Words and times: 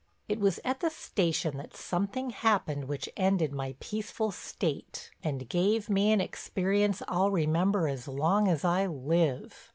It 0.27 0.39
was 0.39 0.59
at 0.65 0.79
the 0.79 0.89
station 0.89 1.57
that 1.57 1.75
something 1.75 2.31
happened 2.31 2.85
which 2.85 3.07
ended 3.15 3.53
my 3.53 3.75
peaceful 3.79 4.31
state 4.31 5.11
and 5.23 5.47
gave 5.47 5.91
me 5.91 6.11
an 6.11 6.19
experience 6.19 7.03
I'll 7.07 7.29
remember 7.29 7.87
as 7.87 8.07
long 8.07 8.47
as 8.47 8.65
I 8.65 8.87
live. 8.87 9.69